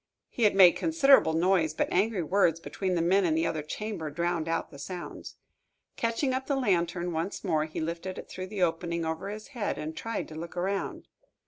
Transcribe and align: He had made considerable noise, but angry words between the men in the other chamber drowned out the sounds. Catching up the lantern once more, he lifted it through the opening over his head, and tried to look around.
He 0.29 0.45
had 0.45 0.55
made 0.55 0.71
considerable 0.71 1.33
noise, 1.33 1.75
but 1.75 1.87
angry 1.91 2.23
words 2.23 2.59
between 2.59 2.95
the 2.95 3.03
men 3.03 3.23
in 3.23 3.35
the 3.35 3.45
other 3.45 3.61
chamber 3.61 4.09
drowned 4.09 4.49
out 4.49 4.71
the 4.71 4.79
sounds. 4.79 5.35
Catching 5.95 6.33
up 6.33 6.47
the 6.47 6.55
lantern 6.55 7.11
once 7.11 7.43
more, 7.43 7.65
he 7.65 7.79
lifted 7.79 8.17
it 8.17 8.27
through 8.27 8.47
the 8.47 8.63
opening 8.63 9.05
over 9.05 9.29
his 9.29 9.49
head, 9.49 9.77
and 9.77 9.95
tried 9.95 10.27
to 10.29 10.33
look 10.35 10.57
around. 10.57 11.07